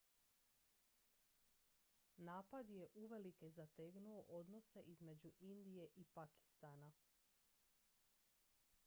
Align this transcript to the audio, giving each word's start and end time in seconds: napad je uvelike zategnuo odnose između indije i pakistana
napad 2.17 2.69
je 2.69 2.87
uvelike 2.93 3.49
zategnuo 3.49 4.25
odnose 4.27 4.79
između 4.81 5.31
indije 5.39 5.87
i 5.95 6.05
pakistana 6.05 6.91